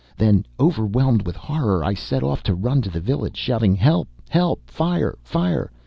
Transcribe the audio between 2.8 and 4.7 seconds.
to the village, shouting: "Help! help!